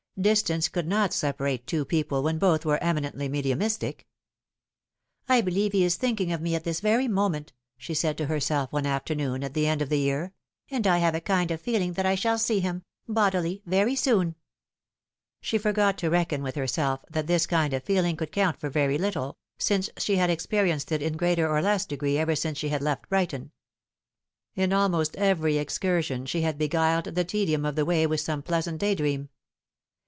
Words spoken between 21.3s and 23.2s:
or less degree ever since she had left